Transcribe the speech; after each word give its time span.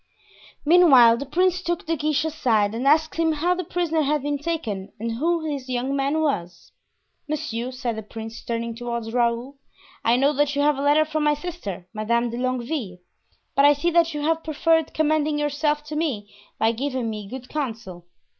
Meanwhile 0.65 1.17
the 1.17 1.27
prince 1.27 1.61
took 1.61 1.85
De 1.85 1.95
Guiche 1.95 2.25
aside 2.25 2.73
and 2.73 2.87
asked 2.87 3.17
him 3.17 3.33
how 3.33 3.53
the 3.53 3.63
prisoner 3.63 4.01
had 4.01 4.23
been 4.23 4.39
taken 4.39 4.91
and 4.99 5.11
who 5.11 5.47
this 5.47 5.69
young 5.69 5.95
man 5.95 6.21
was. 6.21 6.71
"Monsieur," 7.29 7.69
said 7.69 7.95
the 7.95 8.01
prince, 8.01 8.41
turning 8.43 8.73
toward 8.75 9.13
Raoul, 9.13 9.57
"I 10.03 10.15
know 10.15 10.33
that 10.33 10.55
you 10.55 10.63
have 10.63 10.79
a 10.79 10.81
letter 10.81 11.05
from 11.05 11.23
my 11.23 11.35
sister, 11.35 11.87
Madame 11.93 12.31
de 12.31 12.37
Longueville; 12.37 12.97
but 13.53 13.63
I 13.63 13.73
see 13.73 13.91
that 13.91 14.15
you 14.15 14.21
have 14.21 14.43
preferred 14.43 14.95
commending 14.95 15.37
yourself 15.37 15.83
to 15.83 15.95
me 15.95 16.33
by 16.57 16.71
giving 16.71 17.07
me 17.07 17.27
good 17.29 17.47
counsel." 17.47 18.07